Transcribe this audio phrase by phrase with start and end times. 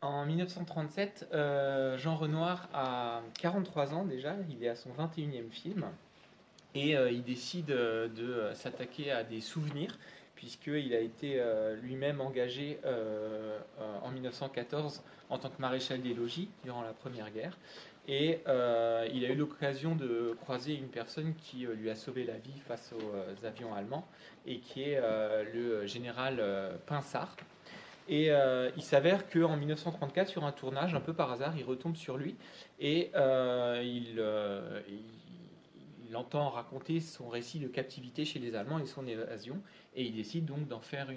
[0.00, 5.86] En 1937, euh, Jean Renoir a 43 ans déjà, il est à son 21e film,
[6.76, 9.98] et euh, il décide euh, de s'attaquer à des souvenirs,
[10.36, 11.42] puisqu'il a été
[11.82, 12.78] lui-même engagé
[14.04, 17.58] en 1914 en tant que maréchal des logis durant la Première Guerre.
[18.06, 22.60] Et il a eu l'occasion de croiser une personne qui lui a sauvé la vie
[22.68, 24.06] face aux avions allemands,
[24.46, 25.00] et qui est
[25.52, 26.40] le général
[26.86, 27.34] Pinsard.
[28.08, 31.94] Et euh, il s'avère qu'en 1934, sur un tournage, un peu par hasard, il retombe
[31.94, 32.36] sur lui
[32.80, 33.82] et euh,
[34.18, 39.60] euh, il, entend raconter son récit de captivité chez les Allemands et son évasion.
[39.94, 41.08] Et il décide donc d'en faire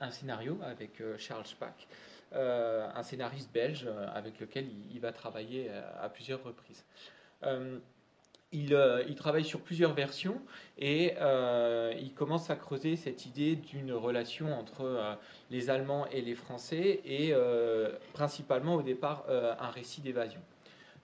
[0.00, 1.88] un scénario avec Charles Spack,
[2.34, 6.84] un scénariste belge avec lequel il va travailler à, plusieurs reprises.
[8.54, 10.40] Euh, il, travaille sur plusieurs versions
[10.78, 15.14] et euh, il commence à creuser cette idée d'une relation entre euh,
[15.50, 17.32] les Allemands et les Français et
[18.12, 20.40] principalement au départ un récit d'évasion.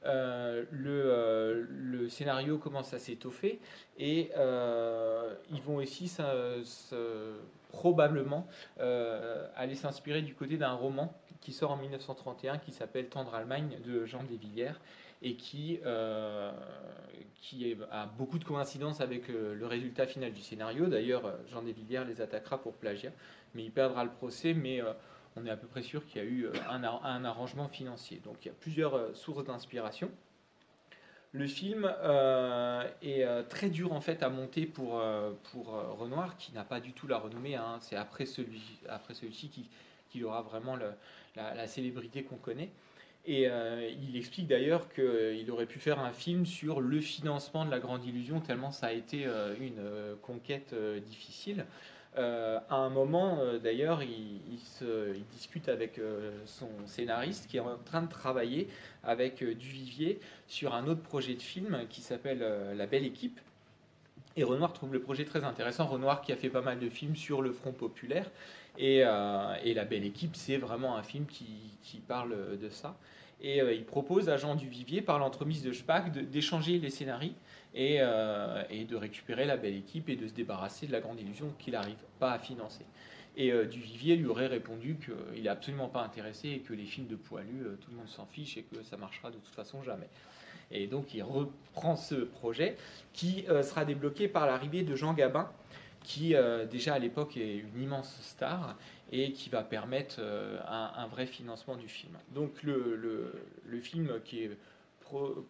[0.04, 3.60] Le, scénario commence à s'étoffer
[3.98, 4.30] et
[5.50, 6.12] ils vont aussi
[7.70, 8.46] probablement
[8.78, 14.04] aller s'inspirer du côté d'un roman qui sort en 1931 qui s'appelle Tendre Allemagne de
[14.04, 14.80] Jean Desvillières
[15.22, 16.52] et qui, euh,
[17.34, 20.86] qui a beaucoup de coïncidences avec euh, le résultat final du scénario.
[20.86, 23.12] D'ailleurs, euh, Jean Desvillières les attaquera pour plagiat,
[23.54, 24.80] mais il perdra le procès, mais
[25.36, 28.20] on est à peu près sûr qu'il y a eu un, arrangement financier.
[28.24, 30.10] Donc il y a plusieurs sources d'inspiration.
[31.32, 31.92] Le film
[33.02, 35.02] est très dur en fait à monter pour,
[35.52, 35.66] pour
[35.98, 37.54] Renoir, qui n'a pas du tout la renommée.
[37.54, 37.78] Hein.
[37.80, 39.64] C'est après celui-ci après celui qu'il
[40.08, 40.76] qui aura vraiment
[41.36, 42.70] la, célébrité qu'on connaît.
[43.30, 47.70] Et euh, il explique d'ailleurs qu'il aurait pu faire un film sur le financement de
[47.70, 50.74] la grande illusion, tellement ça a été euh, une euh, conquête
[51.06, 51.66] difficile.
[52.16, 56.00] à un moment, d'ailleurs, il, il, discute avec
[56.46, 58.66] son scénariste qui est en train de travailler
[59.04, 60.18] avec Duvivier
[60.48, 62.42] sur un autre projet de film qui s'appelle
[62.76, 63.38] La Belle Équipe.
[64.36, 65.86] Et Renoir trouve le projet très intéressant.
[65.86, 68.28] Renoir qui a fait pas mal de films sur le Front populaire.
[68.78, 72.96] Et, et La Belle Équipe, c'est vraiment un film qui, parle de ça.
[73.40, 77.32] Et euh, il propose à Jean Duvivier, par l'entremise de Spack, d'échanger les scénarios
[77.74, 81.20] et, euh, et, de récupérer la belle équipe et de se débarrasser de la grande
[81.20, 82.84] illusion qu'il n'arrive pas à financer.
[83.36, 87.06] Et euh, Duvivier lui aurait répondu qu'il n'est absolument pas intéressé et que les films
[87.06, 90.08] de poilu, tout le monde s'en fiche et que ça marchera de toute façon jamais.
[90.72, 92.76] Et donc il reprend ce projet
[93.12, 95.48] qui sera débloqué par l'arrivée de Jean Gabin,
[96.08, 96.34] qui
[96.70, 98.74] déjà à l'époque est une immense star
[99.12, 102.12] et qui va permettre euh, un, vrai financement du film.
[102.34, 103.32] Donc le,
[103.80, 104.50] film qui est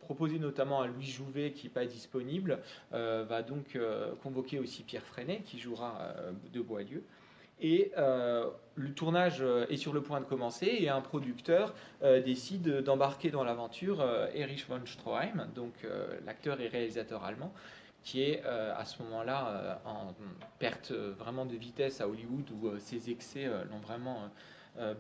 [0.07, 2.61] proposé notamment à Louis Jouvet qui n'est pas disponible,
[2.93, 6.15] euh, va donc euh, convoquer aussi Pierre Freinet qui jouera
[6.53, 7.03] de Boileau.
[7.61, 11.75] Et le tournage est sur le point de commencer et un producteur
[12.25, 14.01] décide d'embarquer dans l'aventure
[14.33, 15.73] Erich von Stroheim, donc
[16.25, 17.53] l'acteur et réalisateur allemand,
[18.03, 20.15] qui est euh, à ce moment-là euh, en
[20.59, 24.31] perte euh, vraiment de vitesse à Hollywood, où ses excès l'ont vraiment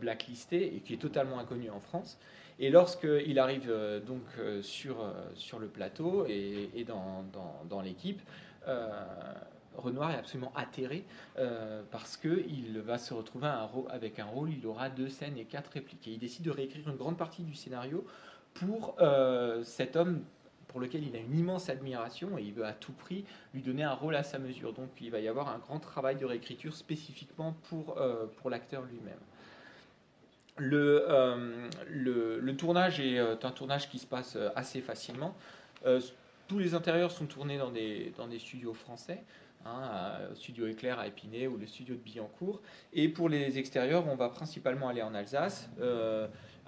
[0.00, 2.18] blacklisté et qui est totalement inconnu en France.
[2.58, 3.72] Et lorsqu'il arrive
[4.04, 4.24] donc
[4.60, 4.96] sur,
[5.34, 7.24] sur le plateau et, dans,
[7.68, 8.20] dans, l'équipe,
[9.76, 11.04] Renoir est absolument atterré
[11.92, 13.52] parce qu'il va se retrouver
[13.90, 16.08] avec un rôle, il aura deux scènes et quatre répliques.
[16.08, 18.04] Et il décide de réécrire une grande partie du scénario
[18.54, 18.96] pour
[19.62, 20.24] cet homme
[20.78, 23.24] lequel il a une immense admiration et il veut à tout prix
[23.54, 24.72] lui donner un rôle à sa mesure.
[24.72, 28.82] Donc il va y avoir un grand travail de réécriture spécifiquement pour, euh, pour l'acteur
[28.82, 29.18] lui-même.
[30.56, 35.36] Le, euh, le, tournage est euh, un tournage qui se passe assez facilement.
[36.48, 39.22] tous les intérieurs sont tournés dans des, dans des studios français.
[39.66, 42.62] Hein, studio Éclair à Épinay ou le studio de Billancourt.
[42.92, 45.68] Et pour les extérieurs, on va principalement aller en Alsace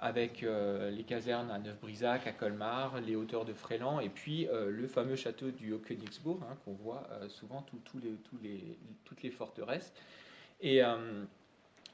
[0.01, 4.71] avec euh, les casernes à Neuf-Brisac, à Colmar, les hauteurs de Fréland, et puis euh,
[4.71, 7.63] le fameux château du Haut-Königsbourg, hein, qu'on voit euh, souvent
[8.03, 9.93] les, les, toutes les forteresses.
[10.59, 10.81] Et,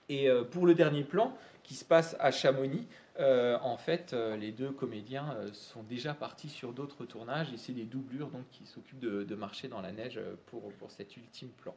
[0.10, 2.86] et pour le dernier plan, qui se passe à Chamonix,
[3.18, 8.28] en fait, les deux comédiens sont déjà partis sur d'autres tournages, et c'est des doublures
[8.28, 11.76] donc, qui s'occupent de, de, marcher dans la neige pour, pour cet ultime plan.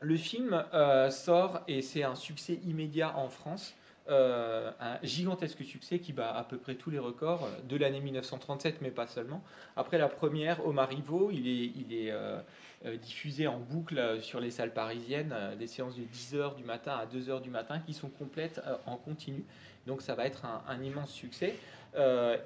[0.00, 0.64] le film
[1.12, 3.76] sort et c'est un succès immédiat en France.
[4.10, 8.80] Euh, un gigantesque succès qui bat à peu près tous les records de l'année 1937,
[8.80, 9.40] mais pas seulement.
[9.76, 12.40] Après la première, au Marivaux, il est, euh,
[12.86, 17.06] euh, diffusé en boucle sur les salles parisiennes, des séances de 10h du matin à
[17.06, 19.44] 2h du matin qui sont complètes en continu.
[19.86, 21.54] Donc ça va être un immense succès.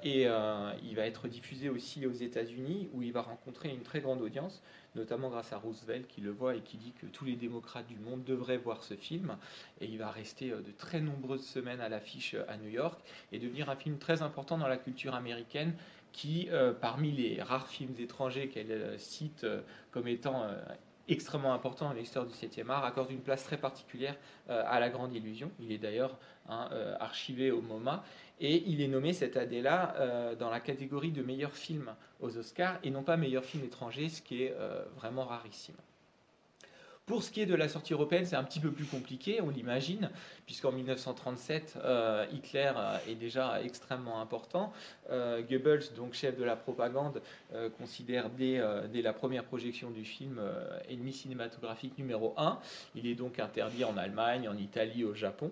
[0.03, 4.21] et il va être diffusé aussi aux États-Unis, où il va rencontrer une très grande
[4.21, 4.61] audience.
[4.95, 7.97] Notamment grâce à Roosevelt qui le voit et qui dit que tous les démocrates du
[7.97, 9.37] monde devraient voir ce film.
[9.81, 12.99] Et il va rester de très nombreuses semaines à l'affiche à New York
[13.31, 15.73] et devenir un film très important dans la culture américaine
[16.11, 16.47] qui,
[16.79, 19.45] parmi les rares films étrangers qu'elle cite
[19.91, 20.47] comme étant
[21.07, 24.15] extrêmement important dans l'histoire du 7e art, accorde une place très particulière
[24.47, 25.51] à La Grande Illusion.
[25.59, 26.17] Il est d'ailleurs
[26.49, 26.69] hein,
[26.99, 28.03] archivé au MoMA.
[28.39, 32.79] Et il est nommé cette année-là euh, dans la catégorie de meilleur film aux Oscars
[32.83, 35.75] et non pas meilleur film étranger, ce qui est euh, vraiment rarissime.
[37.05, 39.49] Pour ce qui est de la sortie européenne, c'est un petit peu plus compliqué, on
[39.49, 40.09] l'imagine,
[40.45, 42.71] puisqu'en 1937, euh, Hitler
[43.07, 44.73] est déjà extrêmement important.
[45.09, 47.21] Goebbels, donc chef de la propagande,
[47.77, 48.59] considère dès,
[49.03, 50.41] la première projection du film
[50.89, 52.59] ennemi cinématographique numéro 1.
[52.95, 55.51] Il est donc interdit en Allemagne, en Italie, au Japon.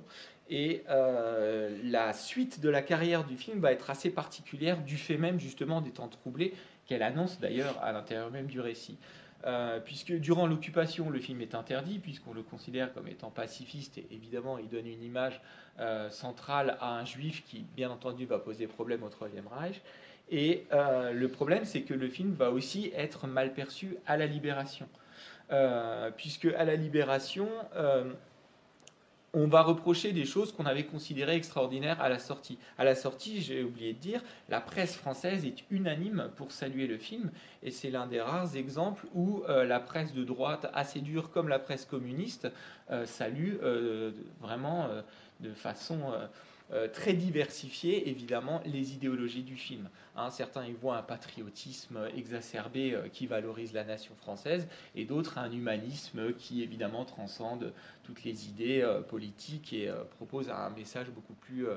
[0.50, 5.18] Et euh, la suite de la carrière du film va être assez particulière du fait
[5.18, 6.54] même justement des temps troublés
[6.86, 8.98] qu'elle annonce d'ailleurs à l'intérieur même du récit.
[9.46, 14.08] Euh, puisque durant l'occupation, le film est interdit, puisqu'on le considère comme étant pacifiste, et
[14.12, 15.42] évidemment, il donne une image
[15.80, 19.82] euh, centrale à un juif qui, bien entendu, va poser problème au Troisième Reich.
[20.32, 24.88] Et le problème, c'est que le film va aussi être mal perçu à la libération.
[26.16, 27.48] puisque à la libération,
[29.34, 32.60] on va reprocher des choses qu'on avait considérées extraordinaires à la sortie.
[32.78, 36.98] À la sortie, j'ai oublié de dire, la presse française est unanime pour saluer le
[36.98, 37.32] film,
[37.64, 41.48] et c'est l'un des rares exemples où euh, la presse de droite, assez dure comme
[41.48, 42.48] la presse communiste,
[42.92, 44.88] euh, salue euh, vraiment
[45.40, 46.14] de façon
[46.72, 49.90] euh, très diversifié, évidemment, les idéologies du film.
[50.16, 55.38] Hein, certains y voient un patriotisme exacerbé euh, qui valorise la nation française, et d'autres
[55.38, 57.74] un humanisme qui, évidemment, transcende
[58.04, 61.68] toutes les idées euh, politiques et propose un message beaucoup plus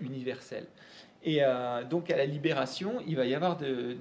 [0.00, 0.66] universel.
[1.22, 1.40] Et
[1.88, 3.96] donc, à la libération, il va y avoir de,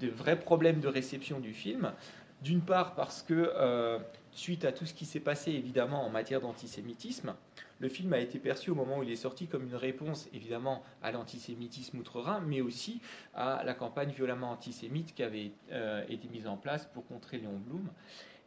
[0.00, 1.92] de vrais problèmes de réception du film.
[2.42, 4.00] D'une part parce que,
[4.32, 7.34] suite à tout ce qui s'est passé évidemment en matière d'antisémitisme,
[7.78, 10.82] le film a été perçu au moment où il est sorti comme une réponse évidemment
[11.02, 13.00] à l'antisémitisme outre-Rhin, mais aussi
[13.34, 17.58] à la campagne violemment antisémite qui avait euh, été mise en place pour contrer Léon
[17.58, 17.88] Blum.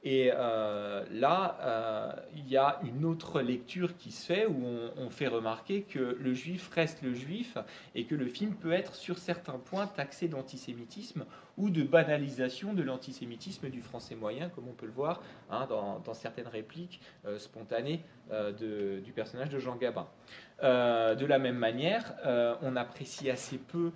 [0.03, 4.63] Et euh, là, euh, il y a une autre lecture qui se fait où
[4.97, 7.57] on, fait remarquer que le juif reste le juif
[7.95, 11.25] et que le film peut être sur certains points taxé d'antisémitisme
[11.57, 16.13] ou de banalisation de l'antisémitisme du français moyen, comme on peut le voir hein, dans,
[16.13, 18.05] certaines répliques euh, spontanées
[18.59, 20.07] du personnage de Jean Gabin.
[20.61, 22.13] de la même manière,
[22.61, 23.91] on apprécie assez peu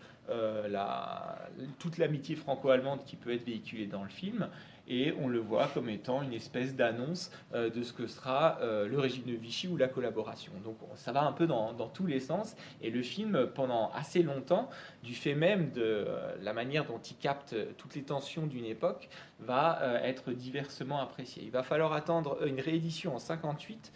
[1.77, 4.49] toute l'amitié franco-allemande qui peut être véhiculée dans le film
[4.87, 8.87] et on le voit comme étant une espèce d'annonce euh, de ce que sera euh,
[8.87, 10.51] le régime de Vichy ou la collaboration.
[10.63, 14.69] Donc ça va un peu dans, tous les sens, et le film, pendant assez longtemps,
[15.03, 19.09] du fait même de euh, la manière dont il capte toutes les tensions d'une époque,
[19.39, 21.43] va être diversement apprécié.
[21.43, 23.91] Il va falloir attendre une réédition en 58,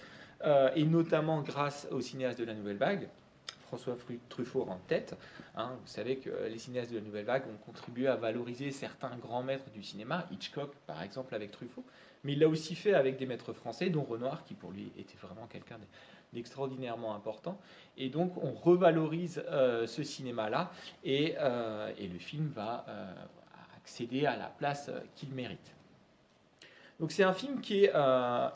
[0.75, 3.07] et notamment grâce au cinéaste de la Nouvelle Vague,
[3.68, 3.98] François
[4.30, 5.16] Truffaut en tête.
[5.56, 5.72] Hein.
[5.81, 9.44] vous savez que les cinéastes de la Nouvelle Vague ont contribué à valoriser certains grands
[9.44, 11.84] maîtres du cinéma, Hitchcock par exemple avec Truffaut,
[12.24, 15.18] mais il l'a aussi fait avec des maîtres français, dont Renoir, qui pour lui était
[15.22, 15.78] vraiment quelqu'un
[16.34, 17.60] d'extraordinairement important.
[17.98, 20.72] Et donc on revalorise euh, ce cinéma-là,
[21.06, 23.14] euh, et, le film va euh,
[23.78, 25.74] accéder à la place qu'il mérite.
[27.00, 27.94] Donc c'est un film qui est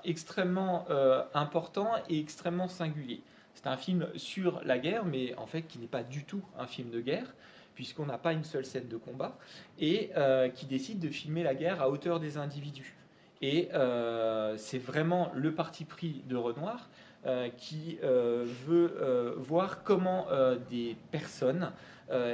[0.04, 0.88] extrêmement
[1.36, 3.22] important et extrêmement singulier.
[3.54, 6.68] C'est un film sur la guerre, mais en fait qui n'est pas du tout un
[6.68, 7.34] film de guerre,
[7.76, 9.38] puisqu'on n'a pas une seule scène de combat,
[9.80, 12.96] et euh, qui décide de filmer la guerre à hauteur des individus.
[13.42, 16.90] Et euh, c'est vraiment le parti pris de Renoir
[17.26, 20.28] euh, qui veut voir comment
[20.70, 21.72] des personnes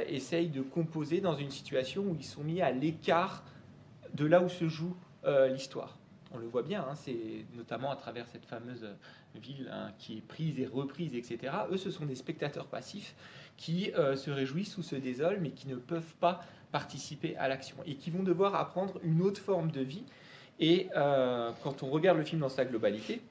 [0.07, 3.43] essayent de composer dans une situation où ils sont mis à l'écart
[4.13, 4.95] de là où se joue
[5.49, 5.97] l'histoire.
[6.33, 8.85] On le voit bien, hein, c'est notamment à travers cette fameuse
[9.37, 11.53] ville hein, qui est prise et reprise, etc.
[11.71, 13.15] Eux, ce sont des spectateurs passifs
[13.57, 17.77] qui euh, se réjouissent ou se désolent, mais qui ne peuvent pas participer à l'action
[17.85, 20.03] et qui vont devoir apprendre une autre forme de vie.
[20.59, 23.21] Et euh, quand on regarde le film dans sa globalité,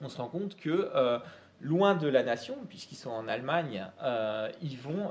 [0.00, 1.18] on se rend compte que euh,
[1.60, 3.86] loin de la nation, puisqu'ils sont en Allemagne,
[4.60, 5.10] ils vont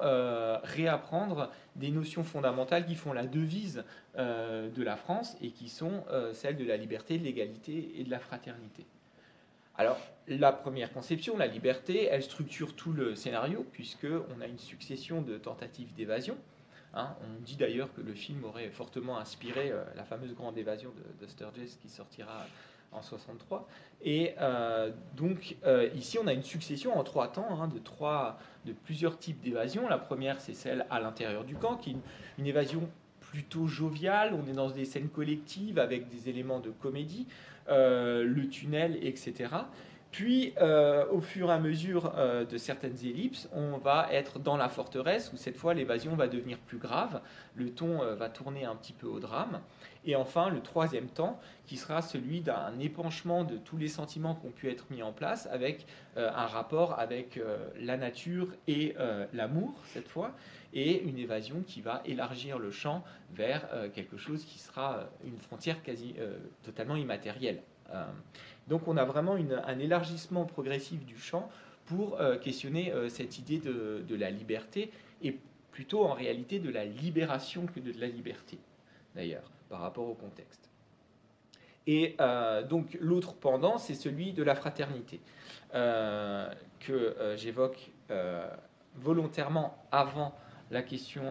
[0.63, 3.83] réapprendre des notions fondamentales qui font la devise
[4.15, 6.03] de la France et qui sont
[6.33, 8.85] celles de la liberté, de l'égalité et de la fraternité.
[9.77, 15.21] Alors, la première conception, la liberté, elle structure tout le scénario, puisqu'on a une succession
[15.21, 16.37] de tentatives d'évasion.
[16.97, 17.13] Hein.
[17.21, 21.27] on dit d'ailleurs que le film aurait fortement inspiré euh, la fameuse grande évasion de,
[21.27, 22.45] Sturges qui sortira
[22.93, 23.67] en 63.
[24.01, 28.39] Et euh, donc euh, ici, on a une succession en trois temps hein, de, trois,
[28.65, 29.89] de plusieurs types d'évasion.
[29.89, 31.97] La première, c'est celle à l'intérieur du camp, qui est
[32.37, 32.89] une évasion
[33.67, 37.27] jovial, on est dans des scènes collectives avec des éléments de comédie,
[37.67, 39.49] le tunnel, etc.
[40.15, 44.55] Puis, euh, au fur et à mesure euh, de certaines ellipses, on va être dans
[44.55, 47.19] la forteresse où cette fois l'évasion va devenir plus grave,
[47.53, 49.59] le ton euh, va tourner un petit peu au drame.
[50.05, 54.47] Et enfin, le troisième temps, qui sera celui d'un épanchement de tous les sentiments qui
[54.47, 57.39] ont pu être mis en place avec un rapport avec
[57.81, 58.93] la nature et
[59.33, 60.35] l'amour, cette fois,
[60.75, 63.03] et une évasion qui va élargir le champ
[63.33, 66.13] vers quelque chose qui sera une frontière quasi
[66.61, 67.63] totalement immatérielle.
[68.67, 71.49] Donc on a vraiment un élargissement progressif du champ
[71.85, 75.37] pour euh, questionner euh, cette idée de, la liberté et
[75.71, 78.57] plutôt en réalité de la libération que de la liberté,
[79.15, 80.69] d'ailleurs, par rapport au contexte.
[81.87, 85.19] Et euh, donc l'autre pendant, c'est celui de la fraternité,
[85.73, 87.91] que j'évoque
[88.95, 90.33] volontairement avant
[90.71, 91.23] la question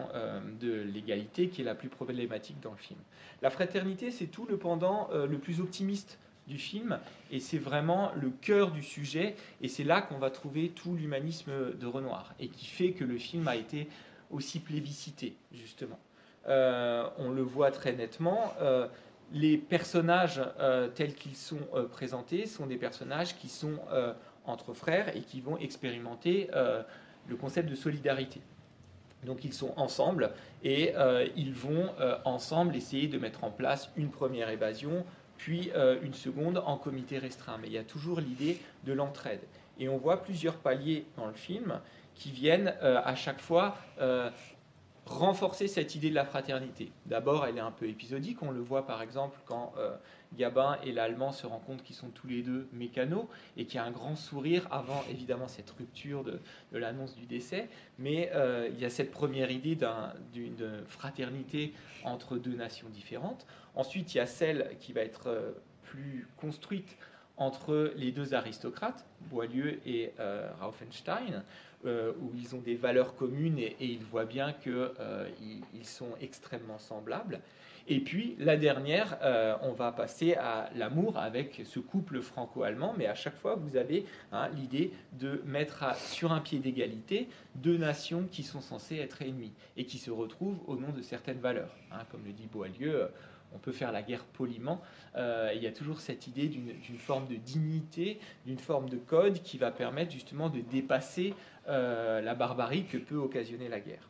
[0.61, 2.99] de l'égalité, qui est la plus problématique dans le film.
[3.41, 6.99] La fraternité, c'est tout le pendant le plus optimiste du film,
[7.31, 11.73] et c'est vraiment le cœur du sujet, et c'est là qu'on va trouver tout l'humanisme
[11.73, 13.87] de Renoir, et qui fait que le film a été
[14.31, 15.99] aussi plébiscité, justement.
[16.47, 18.53] Euh, on le voit très nettement.
[18.61, 18.87] Euh,
[19.31, 23.79] les personnages euh, tels qu'ils sont présentés sont des personnages qui sont
[24.45, 26.49] entre frères et qui vont expérimenter
[27.27, 28.41] le concept de solidarité.
[29.23, 30.31] Donc ils sont ensemble
[30.63, 30.93] et
[31.35, 31.89] ils vont
[32.23, 35.03] ensemble essayer de mettre en place une première évasion,
[35.37, 37.57] puis euh, une seconde en comité restreint.
[37.61, 39.41] Mais il y a toujours l'idée de l'entraide.
[39.79, 41.79] Et on voit plusieurs paliers dans le film
[42.15, 44.29] qui viennent euh, à chaque fois euh,
[45.05, 46.91] renforcer cette idée de la fraternité.
[47.05, 48.41] D'abord, elle est un peu épisodique.
[48.41, 49.73] On le voit par exemple quand
[50.35, 53.77] Gabin et l'Allemand se rendent compte qu'ils sont tous les deux mécanos et qu'il y
[53.77, 56.39] a un grand sourire avant évidemment cette rupture de,
[56.71, 57.69] l'annonce du décès.
[57.99, 58.31] Mais
[58.71, 59.77] il y a cette première idée
[60.33, 63.45] d'une fraternité entre deux nations différentes.
[63.75, 65.51] Ensuite, il y a celle qui va être euh,
[65.83, 66.97] plus construite
[67.37, 71.43] entre les deux aristocrates, Boileau et euh, Raufenstein,
[71.85, 77.39] euh, où ils ont des valeurs communes et, ils voient bien qu'ils sont extrêmement semblables.
[77.87, 79.19] Et puis la dernière,
[79.61, 84.05] on va passer à l'amour avec ce couple franco-allemand, mais à chaque fois, vous avez
[84.31, 89.53] hein, l'idée de mettre sur un pied d'égalité deux nations qui sont censées être ennemies
[89.77, 91.75] et qui se retrouvent au nom de certaines valeurs.
[91.91, 93.07] Hein, comme le dit Boileau
[93.55, 94.81] on peut faire la guerre poliment.
[95.15, 99.41] Euh, il y a toujours cette idée d'une forme de dignité, d'une forme de code
[99.41, 101.33] qui va permettre justement de dépasser
[101.67, 104.09] euh, la barbarie que peut occasionner la guerre.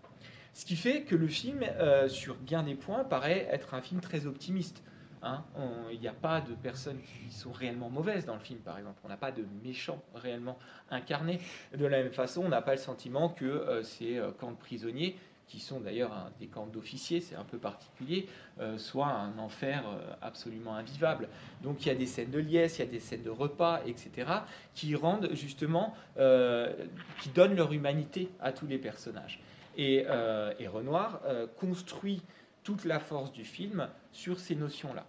[0.54, 4.02] Ce qui fait que le film, euh, sur bien des points, paraît être un film
[4.02, 4.84] très optimiste.
[5.22, 5.44] Hein.
[5.92, 9.00] Il n'y a pas de personnes qui sont réellement mauvaises dans le film, par exemple.
[9.04, 10.58] On n'a pas de méchants réellement
[10.92, 11.40] incarnés.
[11.76, 15.16] De la même façon, on n'a pas le sentiment que ces camps de prisonniers
[15.48, 18.28] qui sont d'ailleurs des camps d'officiers, c'est un peu particulier,
[18.60, 21.30] euh, soit un enfer euh, absolument invivable.
[21.62, 23.82] Donc il y a des scènes de liesse, il y a des scènes de repas,
[23.86, 24.32] etc.,
[24.74, 26.74] qui rendent justement, euh,
[27.22, 29.40] qui donnent leur humanité à tous les personnages.
[29.78, 30.06] Et,
[30.60, 31.20] et Renoir
[31.60, 32.22] construit
[32.64, 35.06] toute la force du film sur ces notions-là.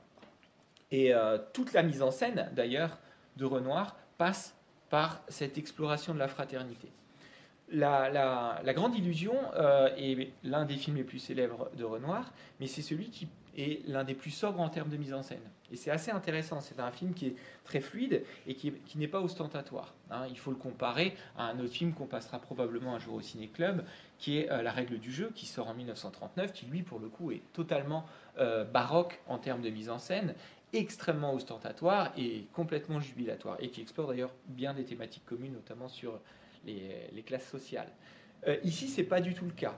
[0.90, 1.12] Et
[1.52, 2.98] toute la mise en scène, d'ailleurs,
[3.36, 4.56] de Renoir passe
[4.90, 6.88] par cette exploration de la fraternité.
[7.73, 12.82] La, grande illusion euh, est l'un des films les plus célèbres de Renoir, mais c'est
[12.82, 15.40] celui qui est l'un des plus sobres en termes de mise en scène.
[15.73, 16.61] Et c'est assez intéressant.
[16.61, 19.94] C'est un film qui est très fluide et qui, n'est pas ostentatoire.
[20.11, 20.26] Hein.
[20.28, 23.49] Il faut le comparer à un autre film qu'on passera probablement un jour au Ciné
[23.49, 23.85] Club,
[24.18, 27.08] qui est euh, La règle du jeu, qui sort en 1939, qui lui, pour le
[27.08, 28.06] coup, est totalement
[28.38, 30.35] euh, baroque en termes de mise en scène
[30.73, 36.20] extrêmement ostentatoire et complètement jubilatoire, et qui explore d'ailleurs bien des thématiques communes, notamment sur
[36.66, 37.90] les, classes sociales.
[38.46, 39.76] Euh, ici, c'est pas du tout le cas.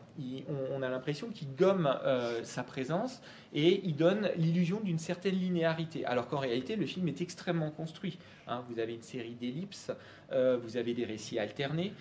[0.73, 3.23] on, a l'impression qu'il gomme euh, sa présence
[3.55, 8.19] et il donne l'illusion d'une certaine linéarité, alors qu'en réalité, le film est extrêmement construit.
[8.47, 8.65] Hein.
[8.69, 9.91] vous avez une série d'ellipses,
[10.33, 11.93] euh, vous avez des récits alternés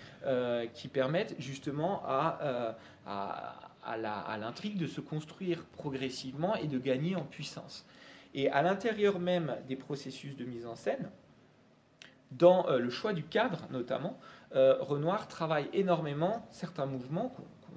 [0.74, 2.76] qui permettent justement à
[4.38, 7.86] l'intrigue de se construire progressivement et de gagner en puissance.
[8.34, 11.10] Et à l'intérieur même des processus de mise en scène,
[12.32, 14.18] dans le choix du cadre notamment,
[14.54, 17.34] euh, Renoir travaille énormément certains mouvements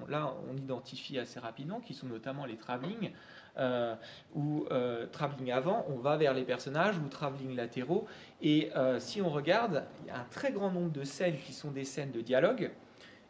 [0.07, 3.11] là on identifie assez rapidement, qui sont notamment les travelling,
[3.57, 3.95] euh,
[4.33, 8.07] ou euh, travelling avant, on va vers les personnages, ou travelling latéraux.
[8.41, 11.71] Et si on regarde, il y a un très grand nombre de scènes qui sont
[11.71, 12.71] des scènes de dialogue,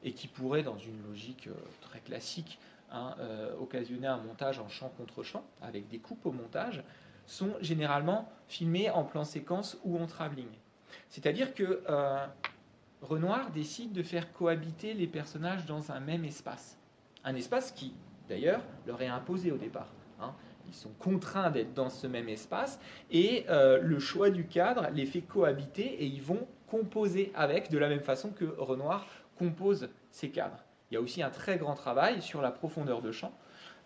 [0.04, 1.50] et qui pourraient, dans une logique
[1.82, 2.60] très classique,
[2.92, 3.16] hein,
[3.60, 6.84] occasionner un montage en champ contre champ, avec des coupes au montage,
[7.26, 10.48] sont généralement filmées en plan séquence ou en travelling.
[11.10, 11.84] C'est-à-dire que
[13.02, 16.78] Renoir décide de faire cohabiter les personnages dans un même espace.
[17.24, 17.94] Un espace qui
[18.32, 19.90] d'ailleurs, leur est imposée au départ.
[20.22, 20.34] Hein.
[20.68, 22.80] Ils sont contraints d'être dans ce même espace
[23.12, 27.78] et euh, le choix du cadre les fait cohabiter et ils vont composer avec de
[27.78, 29.06] la même façon que Renoir
[29.38, 30.64] compose ces cadres.
[30.90, 33.34] Il y a aussi un très grand travail sur la profondeur de champ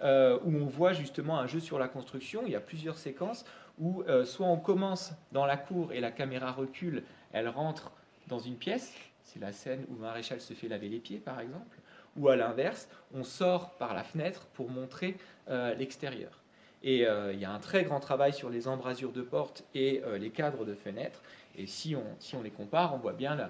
[0.03, 2.43] euh, où on voit justement un jeu sur la construction.
[2.45, 3.45] Il y a plusieurs séquences
[3.79, 7.03] où euh, soit on commence dans la cour et la caméra recule,
[7.33, 7.91] elle rentre
[8.27, 11.77] dans une pièce, c'est la scène où Maréchal se fait laver les pieds par exemple,
[12.17, 15.17] ou à l'inverse, on sort par la fenêtre pour montrer
[15.49, 16.41] euh, l'extérieur.
[16.83, 20.29] Et il y a un très grand travail sur les embrasures de portes et les
[20.29, 21.23] cadres de fenêtres.
[21.57, 23.49] Et si on, les compare, on voit bien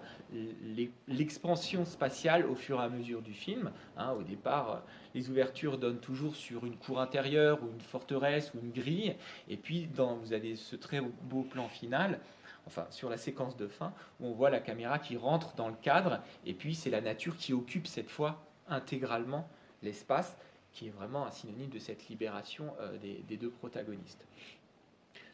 [1.08, 3.72] l'expansion spatiale au fur et à mesure du film.
[3.98, 4.12] Hein.
[4.12, 4.84] au départ,
[5.14, 9.16] les ouvertures donnent toujours sur une cour intérieure ou une forteresse ou une grille.
[9.50, 12.20] Et puis, vous avez ce très beau plan final,
[12.68, 15.76] enfin sur la séquence de fin, où on voit la caméra qui rentre dans le
[15.82, 16.22] cadre.
[16.46, 19.48] Et puis, c'est la nature qui occupe cette fois intégralement
[19.82, 20.38] l'espace,
[20.72, 24.26] qui est vraiment un synonyme de cette libération euh, des deux protagonistes.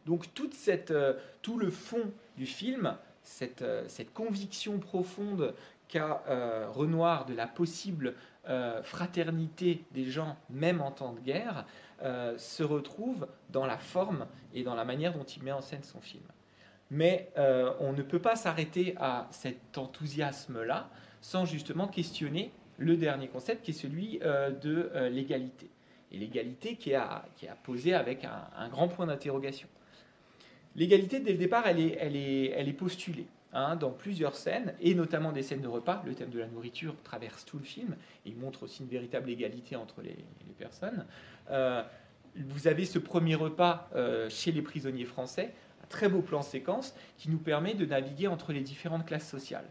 [0.05, 0.25] Donc
[0.91, 5.53] euh, tout le fond du film, cette, euh, conviction profonde
[5.87, 8.15] qu'a euh, Renoir de la possible
[8.81, 11.63] fraternité des gens, même en temps de guerre,
[12.37, 16.01] se retrouve dans la forme et dans la manière dont il met en scène son
[16.01, 16.23] film.
[16.89, 17.31] Mais
[17.79, 20.89] on ne peut pas s'arrêter à cet enthousiasme-là
[21.21, 25.69] sans justement questionner le dernier concept qui est celui de l'égalité.
[26.11, 26.93] Et l'égalité qui,
[27.35, 29.67] qui, a posé avec un grand point d'interrogation.
[30.75, 35.61] L'égalité, dès le départ, elle est, postulée hein, dans plusieurs scènes, et notamment des scènes
[35.61, 36.01] de repas.
[36.05, 39.75] Le thème de la nourriture traverse tout le film, et montre aussi une véritable égalité
[39.75, 40.15] entre les,
[40.57, 41.05] personnes.
[41.49, 41.81] Euh,
[42.35, 46.93] vous avez ce premier repas euh, chez les prisonniers français, un très beau plan séquence
[47.17, 49.65] qui nous permet de naviguer entre les différentes classes sociales.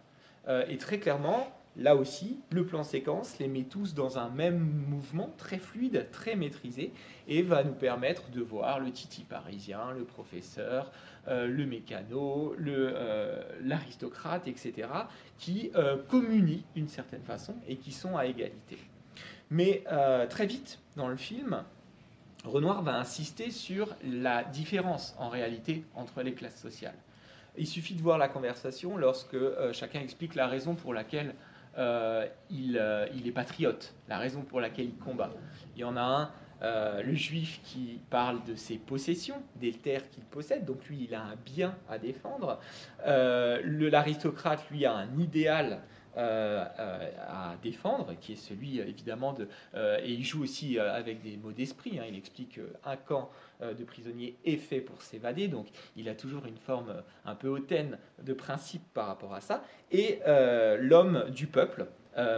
[0.49, 1.49] Euh, et très clairement,
[1.81, 6.37] Là aussi, le plan séquence les met tous dans un même mouvement très fluide, très
[6.37, 6.93] maîtrisé,
[7.27, 10.93] et va nous permettre de voir le titi parisien, le professeur,
[11.27, 14.89] euh, le mécano, euh, l'aristocrate, etc.,
[15.39, 18.77] qui euh, communient d'une certaine façon et qui sont à égalité.
[19.49, 19.83] Mais
[20.29, 21.65] très vite, dans le film,
[22.45, 26.95] Renoir va insister sur la différence en réalité entre les classes sociales.
[27.59, 29.37] Il suffit de voir la conversation lorsque
[29.73, 31.35] chacun explique la raison pour laquelle
[31.79, 35.31] euh, euh, il, est patriote, la raison pour laquelle il combat.
[35.77, 36.31] Il y en a un,
[36.63, 41.15] euh, le juif, qui parle de ses possessions, des terres qu'il possède, donc lui, il
[41.15, 42.59] a un bien à défendre.
[43.07, 45.81] L'aristocrate, lui, a un idéal
[46.17, 49.49] à défendre, qui est celui évidemment de...
[50.03, 52.05] et il joue aussi avec des mots d'esprit, hein.
[52.09, 56.57] il explique qu'un camp de prisonnier est fait pour s'évader, donc il a toujours une
[56.57, 59.63] forme euh, un peu hautaine de principe par rapport à ça.
[59.91, 61.87] Et euh, l'homme du peuple,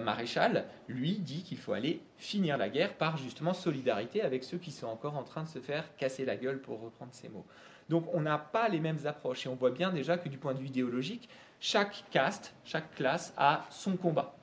[0.04, 4.70] maréchal, lui dit qu'il faut aller finir la guerre par justement solidarité avec ceux qui
[4.70, 7.46] sont encore en train de se faire casser la gueule, pour reprendre ces mots.
[7.88, 10.54] Donc on n'a pas les mêmes approches et on voit bien déjà que du point
[10.54, 14.36] de vue idéologique, chaque caste, chaque classe a son combat.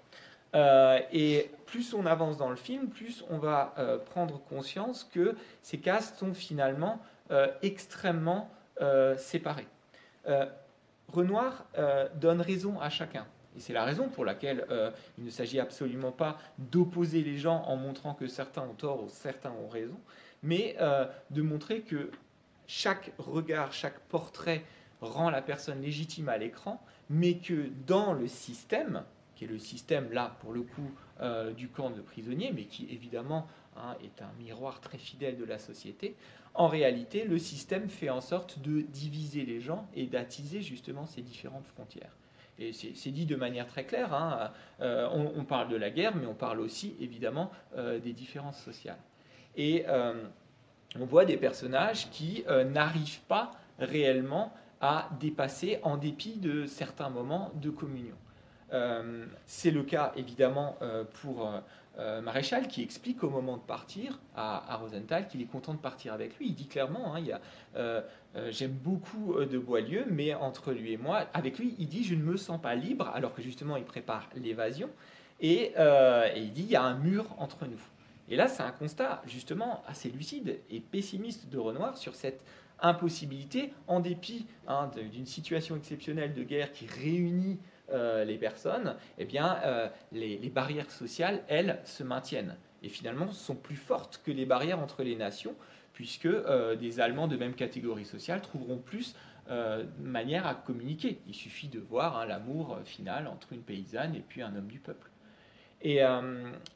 [0.55, 5.35] Euh, et plus on avance dans le film, plus on va euh, prendre conscience que
[5.61, 6.99] ces castes sont finalement
[7.31, 8.49] euh, extrêmement
[9.17, 9.67] séparées.
[11.09, 11.65] Renoir
[12.15, 13.27] donne raison à chacun.
[13.57, 14.65] Et c'est la raison pour laquelle
[15.17, 19.09] il ne s'agit absolument pas d'opposer les gens en montrant que certains ont tort ou
[19.09, 19.99] certains ont raison,
[20.43, 20.77] mais
[21.29, 22.09] de montrer que
[22.67, 24.63] chaque regard, chaque portrait
[25.01, 29.03] rend la personne légitime à l'écran, mais que dans le système,
[29.39, 32.89] qui est le système, là, pour le coup, euh, du camp de prisonniers, mais qui,
[32.91, 33.47] évidemment,
[33.77, 36.17] hein, est un miroir très fidèle de la société,
[36.55, 41.21] en réalité, le système fait en sorte de diviser les gens et d'attiser justement ces
[41.21, 42.11] différentes frontières.
[42.57, 46.25] Et c'est dit de manière très claire, hein, euh, on, parle de la guerre, mais
[46.25, 48.99] on parle aussi, évidemment, euh, des différences sociales.
[49.55, 49.85] Et
[50.99, 57.51] on voit des personnages qui n'arrivent pas réellement à dépasser en dépit de certains moments
[57.55, 58.15] de communion.
[58.73, 61.51] Euh, c'est le cas évidemment euh, pour
[61.97, 66.13] euh, Maréchal qui explique au moment de partir à, Rosenthal qu'il est content de partir
[66.13, 66.47] avec lui.
[66.47, 67.39] Il dit clairement, hein,
[68.51, 72.23] j'aime beaucoup de Boileau, mais entre lui et moi, avec lui, il dit je ne
[72.23, 74.89] me sens pas libre, alors que justement il prépare l'évasion,
[75.41, 75.73] et,
[76.37, 77.81] il dit il y a un mur entre nous.
[78.29, 82.41] Et là, c'est un constat justement assez lucide et pessimiste de Renoir sur cette
[82.81, 87.59] impossibilité, en dépit hein, d'une situation exceptionnelle de guerre qui réunit
[87.91, 92.55] euh, les personnes, eh bien, euh, les, barrières sociales, elles, se maintiennent.
[92.83, 95.55] Et finalement, sont plus fortes que les barrières entre les nations,
[95.93, 99.15] puisque euh, des Allemands de même catégorie sociale trouveront plus
[99.99, 101.17] manière à communiquer.
[101.27, 104.77] Il suffit de voir hein, l'amour final entre une paysanne et puis un homme du
[104.77, 105.09] peuple.
[105.81, 106.01] Et,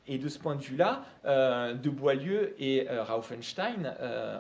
[0.08, 3.94] et, de ce point de vue-là, De Boileau et Raufenstein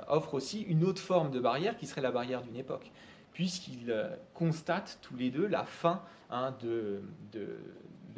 [0.08, 2.92] offrent aussi une autre forme de barrière qui serait la barrière d'une époque,
[3.34, 3.93] puisqu'ils
[4.34, 7.58] constatent tous les deux la fin hein, de, de,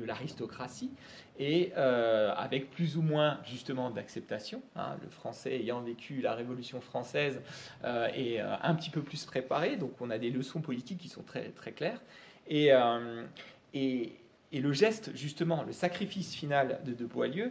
[0.05, 0.91] l'aristocratie
[1.39, 4.61] et euh, avec plus ou moins justement d'acceptation.
[4.75, 7.41] Hein, le français ayant vécu la Révolution française
[7.85, 11.07] euh, est euh, un petit peu plus préparé, donc on a des leçons politiques qui
[11.07, 12.01] sont très, claires.
[12.47, 12.69] Et,
[13.73, 14.13] et,
[14.51, 17.49] et le geste, justement, le sacrifice final de De Boileau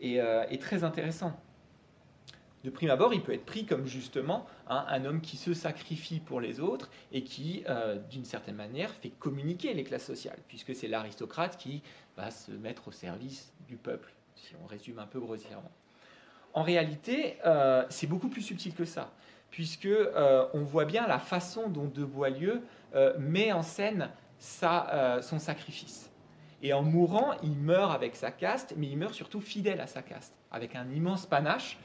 [0.00, 1.40] est très intéressant
[2.64, 6.40] de prime abord, il peut être pris comme justement un homme qui se sacrifie pour
[6.40, 10.86] les autres et qui, euh, d'une certaine manière, fait communiquer les classes sociales, puisque c'est
[10.86, 11.82] l'aristocrate qui
[12.16, 15.70] va se mettre au service du peuple, si on résume un peu grossièrement.
[16.54, 19.10] En réalité, euh, c'est beaucoup plus subtil que ça,
[19.50, 22.60] puisque euh, on voit bien la façon dont De Boileau
[23.18, 26.10] met en scène son sacrifice.
[26.62, 30.02] Et en mourant, il meurt avec sa caste, mais il meurt surtout fidèle à sa
[30.02, 31.78] caste, avec un immense panache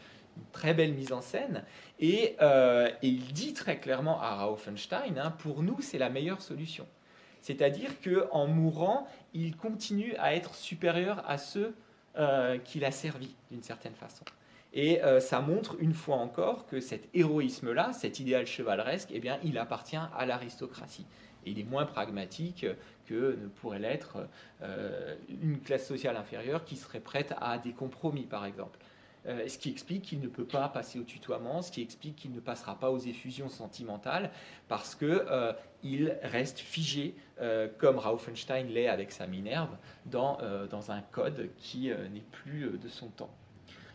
[0.51, 1.63] très belle mise en scène.
[2.01, 6.87] Euh, et, il dit très clairement à Raufenstein, hein, pour nous, c'est la meilleure solution.
[7.41, 11.75] C'est-à-dire qu'en mourant, il continue à être supérieur à ceux
[12.17, 14.25] euh, qu'il a servis, d'une certaine façon.
[14.73, 19.39] Et euh, ça montre une fois encore que cet héroïsme-là, cet idéal chevaleresque, eh bien,
[19.43, 21.05] il appartient à l'aristocratie.
[21.45, 22.65] Et il est moins pragmatique
[23.05, 24.27] que ne pourrait l'être
[25.29, 28.77] une classe sociale inférieure qui serait prête à des compromis, par exemple.
[29.27, 32.31] Euh, ce qui explique qu'il ne peut pas passer au tutoiement, ce qui explique qu'il
[32.31, 34.31] ne passera pas aux effusions sentimentales,
[34.67, 35.53] parce qu'il euh,
[36.23, 40.37] reste figé, euh, comme Raufenstein l'est avec sa Minerve, dans,
[40.69, 43.29] dans un code qui n'est plus de son temps.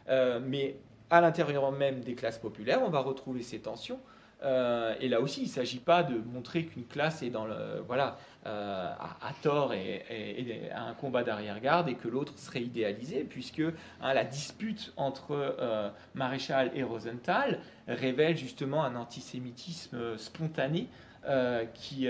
[0.08, 0.76] mais
[1.10, 4.00] à l'intérieur même des classes populaires, on va retrouver ces tensions.
[4.42, 8.16] Et là aussi, il ne s'agit pas de montrer qu'une classe est dans le, voilà,
[8.44, 13.62] euh, à, tort et, à un combat d'arrière-garde et que l'autre serait idéalisé, puisque
[14.00, 20.88] hein, la dispute entre euh, Maréchal et Rosenthal révèle justement un antisémitisme spontané
[21.28, 22.08] euh, qui,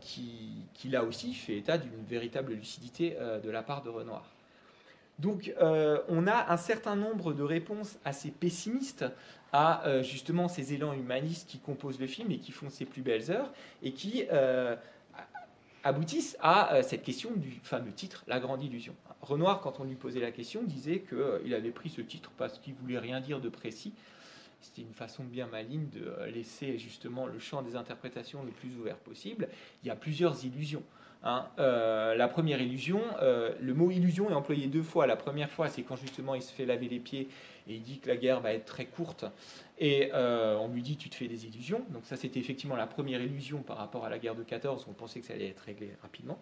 [0.00, 4.35] qui, qui, là aussi fait état d'une véritable lucidité de la part de Renoir.
[5.18, 5.54] Donc
[6.08, 9.06] on a un certain nombre de réponses assez pessimistes
[9.52, 13.30] à justement ces élans humanistes qui composent le film et qui font ses plus belles
[13.30, 13.50] heures
[13.82, 14.26] et qui
[15.86, 18.94] aboutissent à euh, cette question du fameux titre, La Grande Illusion.
[19.22, 22.58] Renoir, quand on lui posait la question, disait qu'il euh, avait pris ce titre parce
[22.58, 23.92] qu'il voulait rien dire de précis.
[24.60, 28.76] C'était une façon bien maligne de euh, laisser justement le champ des interprétations le plus
[28.76, 29.48] ouvert possible.
[29.84, 30.82] Il y a plusieurs illusions.
[31.26, 31.46] Hein.
[31.58, 35.06] la première illusion, le mot illusion est employé deux fois.
[35.06, 37.28] La première fois, c'est quand justement il se fait laver les pieds
[37.68, 39.24] et il dit que la guerre va être très courte
[39.78, 41.84] et euh, on lui dit tu te fais des illusions.
[41.90, 44.92] Donc ça c'était effectivement la première illusion par rapport à la guerre de 14, on
[44.92, 46.38] pensait que ça allait être réglé rapidement.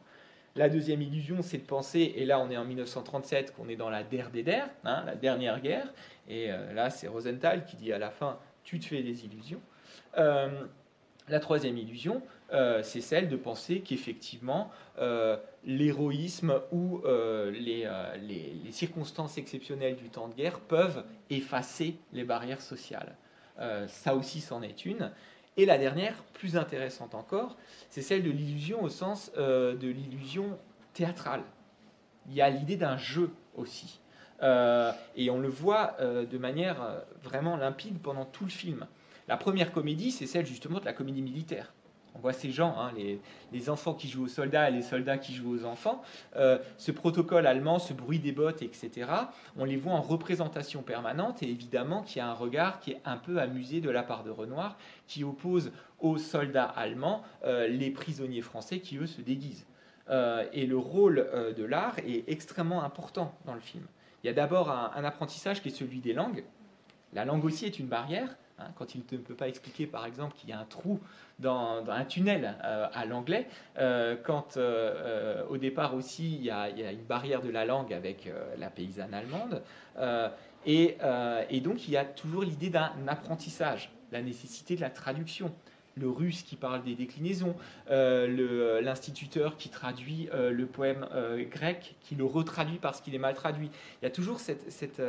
[0.57, 3.91] La deuxième illusion, c'est de penser, et là on est en 1937, qu'on est dans
[3.91, 5.93] la der des der, hein, la dernière guerre,
[6.29, 9.61] et euh, là c'est Rosenthal qui dit à la fin tu te fais des illusions.
[10.17, 10.65] Euh,
[11.29, 14.71] la troisième illusion, c'est celle de penser qu'effectivement
[15.65, 17.89] l'héroïsme ou les,
[18.23, 23.17] les, circonstances exceptionnelles du temps de guerre peuvent effacer les barrières sociales.
[23.59, 25.13] Euh, ça aussi, c'en est une.
[25.57, 27.57] Et la dernière, plus intéressante encore,
[27.91, 30.59] c'est celle de l'illusion au sens euh, de l'illusion
[30.93, 31.43] théâtrale.
[32.29, 34.01] Il y a l'idée d'un jeu aussi.
[34.43, 38.87] Euh, et on le voit de manière vraiment limpide pendant tout le film.
[39.29, 41.73] La première comédie, c'est celle justement de la comédie militaire.
[42.15, 42.93] On voit ces gens, hein,
[43.53, 46.03] les, enfants qui jouent aux soldats et les soldats qui jouent aux enfants.
[46.37, 49.11] Euh, ce protocole allemand, ce bruit des bottes, etc.,
[49.57, 53.01] on les voit en représentation permanente et évidemment qu'il y a un regard qui est
[53.05, 54.77] un peu amusé de la part de Renoir,
[55.09, 59.67] qui oppose aux soldats allemands euh, les prisonniers français qui, eux, se déguisent.
[60.11, 63.85] Euh, et le rôle de l'art est extrêmement important dans le film.
[64.23, 66.45] Il y a d'abord un apprentissage qui est celui des langues.
[67.13, 68.37] La langue aussi est une barrière.
[68.59, 71.01] Hein, quand il ne peut pas expliquer, par exemple, qu'il y a un trou
[71.41, 76.69] dans, un tunnel euh, à l'anglais, euh, quand euh, au départ aussi il y, a,
[76.69, 79.63] une barrière de la langue avec la paysanne allemande,
[80.67, 80.97] et,
[81.61, 85.53] donc il y a toujours l'idée d'un apprentissage, la nécessité de la traduction
[85.97, 87.55] le russe qui parle des déclinaisons,
[87.89, 91.07] l'instituteur qui traduit le poème
[91.51, 93.71] grec, qui le retraduit parce qu'il est mal traduit.
[94.03, 95.01] Il y a toujours cette,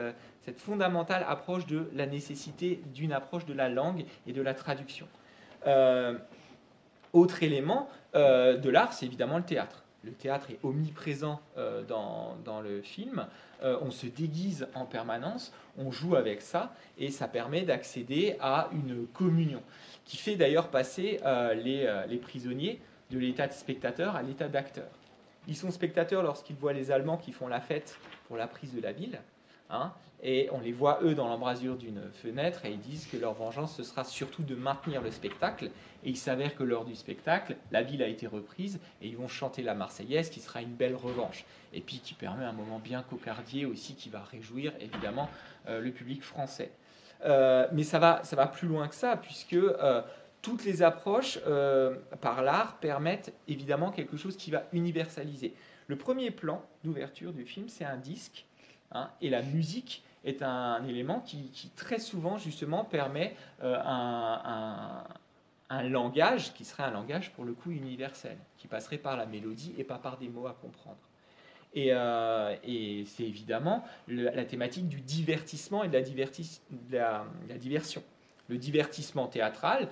[0.58, 5.08] fondamentale approche de la nécessité d'une approche de la langue et de la traduction.
[5.67, 6.17] Euh,
[7.13, 9.85] autre élément euh, de l'art, c'est évidemment le théâtre.
[10.06, 13.28] Le théâtre est omniprésent euh, dans, dans, le film.
[13.62, 19.08] on se déguise en permanence, on joue avec ça, et ça permet d'accéder à une
[19.08, 19.63] communion,
[20.06, 21.20] qui fait d'ailleurs passer
[21.56, 24.89] les, les prisonniers de l'état de spectateur à l'état d'acteur.
[25.48, 28.82] Ils sont spectateurs lorsqu'ils voient les Allemands qui font la fête pour la prise de
[28.82, 29.20] la ville.
[29.70, 33.34] Hein, et on les voit, eux, dans l'embrasure d'une fenêtre, et ils disent que leur
[33.34, 35.69] vengeance, ce sera surtout de maintenir le spectacle.
[36.04, 39.28] Et il s'avère que lors du spectacle, la ville a été reprise, et ils vont
[39.28, 41.45] chanter la Marseillaise, qui sera une belle revanche.
[41.73, 45.30] Et puis qui permet un moment bien cocardier aussi, qui va réjouir, évidemment,
[45.67, 46.71] euh, le public français.
[47.23, 50.01] Euh, mais ça va, ça va plus loin que ça, puisque euh,
[50.41, 51.39] toutes les approches
[52.21, 55.56] par l'art permettent évidemment quelque chose qui va universaliser.
[55.88, 58.45] Le premier plan d'ouverture du film, c'est un disque
[58.91, 65.04] Hein, et la musique est un, élément qui, très souvent justement permet euh, un,
[65.84, 69.84] langage qui serait un langage pour le coup universel, qui passerait par la mélodie et
[69.84, 70.98] pas par des mots à comprendre.
[71.74, 72.56] Et, euh,
[73.06, 75.93] c'est évidemment la thématique du divertissement et de
[76.91, 77.26] la,
[77.58, 78.04] diversion.
[78.48, 79.89] Le divertissement théâtral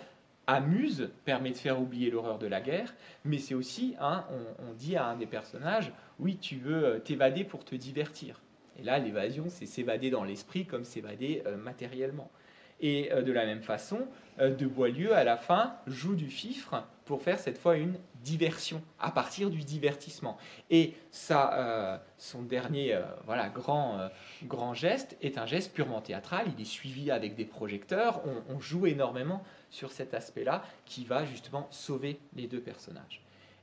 [0.47, 4.25] amuse, permet de faire oublier l'horreur de la guerre, mais c'est aussi, hein,
[4.59, 8.41] on, dit à un des personnages, oui, tu veux euh, t'évader pour te divertir.
[8.79, 12.31] Et là, l'évasion, c'est s'évader dans l'esprit comme s'évader euh, matériellement.
[12.79, 14.07] Et euh, de la même façon,
[14.39, 18.81] euh, De Boileau, à la fin, joue du fifre pour faire cette fois une diversion,
[18.99, 20.37] à partir du divertissement.
[20.69, 24.09] Et ça, son dernier voilà, grand,
[24.45, 28.59] grand geste est un geste purement théâtral, il est suivi avec des projecteurs, on, on
[28.61, 33.21] joue énormément sur cet aspect-là qui va justement sauver les deux personnages.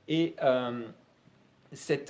[0.09, 0.37] Et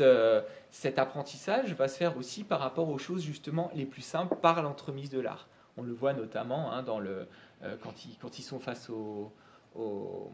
[0.00, 4.36] euh, cet apprentissage va se faire aussi par rapport aux choses justement les plus simples
[4.36, 5.48] par l'entremise de l'art.
[5.76, 7.26] On le voit notamment hein, dans le,
[7.62, 9.32] euh, quand, ils, sont face au,
[9.74, 10.30] au,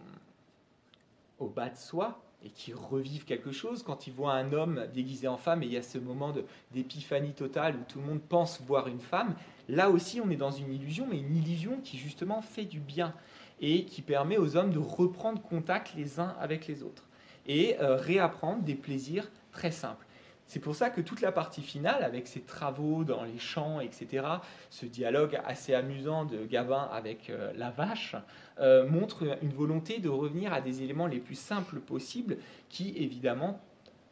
[1.41, 5.37] bas de soie et qui revivent quelque chose, quand ils voient un homme déguisé en
[5.37, 6.33] femme et il y a ce moment
[6.73, 9.35] d'épiphanie totale où tout le monde pense voir une femme,
[9.69, 13.15] là aussi on est dans une illusion, mais une illusion qui justement fait du bien
[13.61, 17.06] et qui permet aux hommes de reprendre contact les uns avec les autres
[17.47, 20.07] et euh, réapprendre des plaisirs très simples.
[20.49, 24.25] C'est pour ça que toute la partie finale, avec ses travaux dans les champs, etc.,
[24.71, 28.15] ce dialogue assez amusant de Gabin avec euh, la vache,
[28.61, 32.37] euh, montre une volonté de revenir à des éléments les plus simples possibles
[32.69, 33.61] qui, évidemment,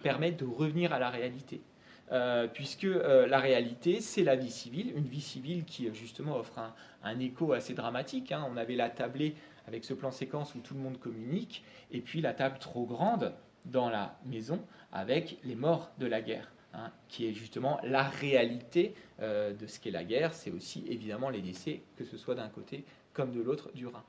[0.03, 1.63] permettent de revenir à la réalité.
[2.53, 6.61] puisque la réalité, c'est la vie civile, une vie civile qui, justement, offre
[7.03, 8.31] un, écho assez dramatique.
[8.31, 8.47] Hein.
[8.53, 9.35] On avait la tablée
[9.67, 13.35] avec ce plan séquence où tout le monde communique, et puis la table trop grande
[13.65, 18.95] dans la maison avec les morts de la guerre, hein, qui est justement la réalité
[19.21, 20.35] euh, de ce qu'est la guerre.
[20.35, 24.05] C'est aussi évidemment les décès, que ce soit d'un côté comme de l'autre du Rhin.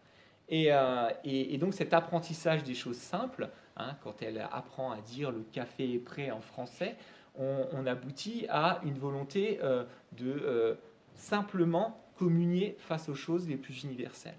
[0.48, 1.10] Et, euh,
[1.58, 6.00] donc cet apprentissage des choses simples, hein, quand elle apprend à dire le café est
[6.00, 6.96] prêt en français,
[7.38, 10.78] on, aboutit à une volonté euh, de
[11.16, 14.38] simplement communier face aux choses les plus universelles.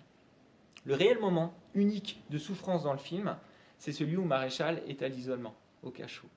[0.86, 3.36] Le réel moment unique de souffrance dans le film,
[3.76, 6.28] c'est celui où Maréchal est à l'isolement, au cachot.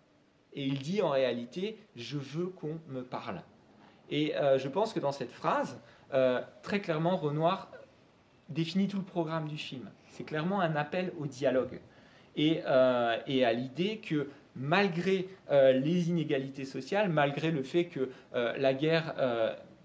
[0.53, 3.43] Et il dit en réalité, je veux qu'on me parle.
[4.09, 5.79] Et euh, je pense que dans cette phrase,
[6.15, 7.71] euh, très clairement, Renoir
[8.49, 9.87] définit tout le programme du film.
[10.07, 11.79] C'est clairement un appel au dialogue
[12.35, 18.73] et, euh, et à l'idée que malgré les inégalités sociales, malgré le fait que la
[18.73, 19.13] guerre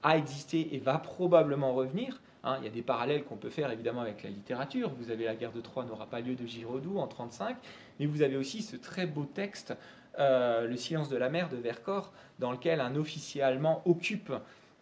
[0.05, 3.71] a existé et va probablement revenir, Hein, il y a des parallèles qu'on peut faire
[3.71, 4.90] évidemment avec la littérature.
[4.99, 7.57] Vous avez La guerre de Troie n'aura pas lieu de Giraudoux en 1935,
[7.99, 9.75] mais vous avez aussi ce très beau texte,
[10.19, 14.31] euh, Le silence de la mer de Vercors, dans lequel un officier allemand occupe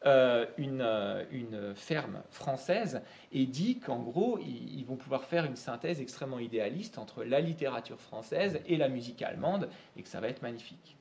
[0.05, 6.01] euh, euh, une, ferme française et dit qu'en gros, ils, vont pouvoir faire une synthèse
[6.01, 10.43] extrêmement idéaliste entre la littérature française et la musique allemande et que ça va être
[10.43, 10.97] magnifique.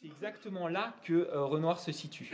[0.00, 2.30] C'est exactement là que Renoir se situe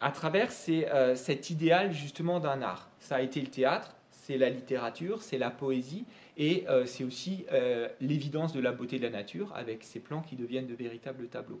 [0.00, 2.88] à travers euh, cet idéal justement d'un art.
[2.98, 6.04] Ça a été le théâtre, c'est la littérature, c'est la poésie,
[6.36, 10.22] et euh, c'est aussi euh, l'évidence de la beauté de la nature avec ces plans
[10.22, 11.60] qui deviennent de véritables tableaux.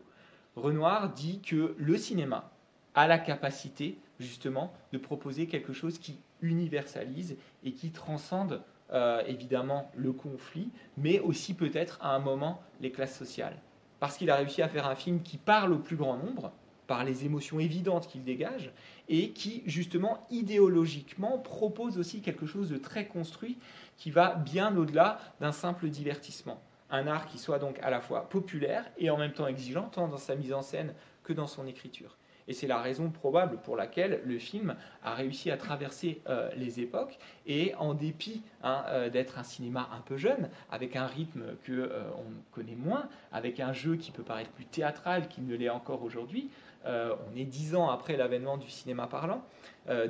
[0.56, 2.50] Renoir dit que le cinéma
[2.94, 8.62] a la capacité justement de proposer quelque chose qui universalise et qui transcende
[9.28, 13.54] évidemment le conflit, mais aussi peut-être à un moment les classes sociales.
[14.00, 16.52] Parce qu'il a réussi à faire un film qui parle au plus grand nombre,
[16.86, 18.72] par les émotions évidentes qu'il dégage,
[19.08, 23.58] et qui, justement, idéologiquement, propose aussi quelque chose de très construit
[23.96, 26.60] qui va bien au-delà d'un simple divertissement.
[26.90, 30.08] Un art qui soit donc à la fois populaire et en même temps exigeant, tant
[30.08, 32.16] dans sa mise en scène que dans son écriture.
[32.50, 36.80] Et c'est la raison probable pour laquelle le film a réussi à traverser euh, les
[36.80, 37.16] époques.
[37.46, 41.70] Et en dépit hein, euh, d'être un cinéma un peu jeune, avec un rythme que
[41.70, 45.68] euh, on connaît moins, avec un jeu qui peut paraître plus théâtral qu'il ne l'est
[45.68, 46.50] encore aujourd'hui,
[46.86, 49.44] on est dix ans après l'avènement du cinéma parlant,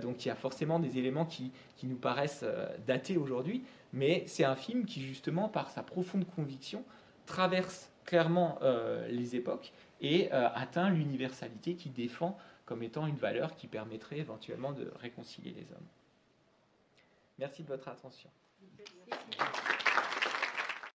[0.00, 1.50] donc il y a forcément des éléments qui,
[1.83, 2.44] nous paraissent
[2.87, 6.85] datés aujourd'hui, mais c'est un film qui, justement, par sa profonde conviction,
[7.26, 8.61] traverse clairement
[9.09, 14.92] les époques et atteint l'universalité qui défend comme étant une valeur qui permettrait éventuellement de
[15.00, 15.86] réconcilier les hommes.
[17.38, 18.30] Merci de votre attention.